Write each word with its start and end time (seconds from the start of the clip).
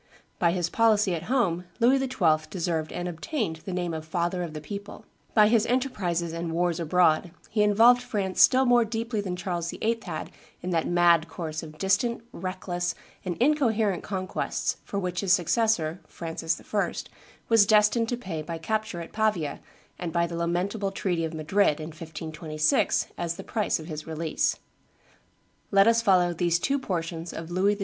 By 0.39 0.51
his 0.51 0.67
policy 0.67 1.13
at 1.13 1.25
home 1.29 1.65
Louis 1.79 1.99
XII. 1.99 2.47
deserved 2.49 2.91
and 2.91 3.07
obtained 3.07 3.57
the 3.57 3.71
name 3.71 3.93
of 3.93 4.03
Father 4.03 4.41
of 4.41 4.55
the 4.55 4.59
People; 4.59 5.05
by 5.35 5.47
his 5.47 5.67
enterprises 5.67 6.33
and 6.33 6.51
wars 6.53 6.79
abroad 6.79 7.29
he 7.51 7.61
involved 7.61 8.01
France 8.01 8.41
still 8.41 8.65
more 8.65 8.83
deeply 8.83 9.21
than 9.21 9.35
Charles 9.35 9.69
VIII. 9.69 9.99
had 10.05 10.31
in 10.63 10.71
that 10.71 10.87
mad 10.87 11.27
course 11.29 11.61
of 11.61 11.77
distant, 11.77 12.23
reckless, 12.31 12.95
and 13.23 13.37
incoherent 13.37 14.01
conquests 14.01 14.77
for 14.83 14.97
which 14.97 15.21
his 15.21 15.33
successor, 15.33 15.99
Francis 16.07 16.59
I., 16.59 16.93
was 17.47 17.67
destined 17.67 18.09
to 18.09 18.17
pay 18.17 18.41
by 18.41 18.57
capture 18.57 19.01
at 19.01 19.13
Pavia 19.13 19.59
and 19.99 20.11
by 20.11 20.25
the 20.25 20.35
lamentable 20.35 20.89
treaty 20.91 21.25
of 21.25 21.35
Madrid, 21.35 21.79
in 21.79 21.89
1526, 21.89 23.05
as 23.19 23.35
the 23.35 23.43
price 23.43 23.77
of 23.79 23.85
his 23.85 24.07
release. 24.07 24.57
Let 25.69 25.85
us 25.87 26.01
follow 26.01 26.33
these 26.33 26.57
two 26.57 26.79
portions 26.79 27.31
of 27.31 27.51
Louis 27.51 27.75
XII. 27.75 27.79